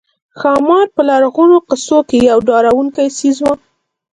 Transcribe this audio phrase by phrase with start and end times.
[0.39, 3.53] ښامار په لرغونو قصو کې یو ډارونکی څېز وو